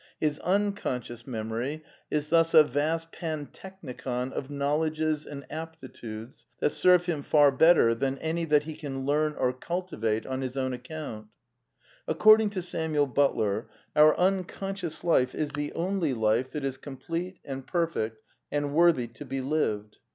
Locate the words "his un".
0.19-0.73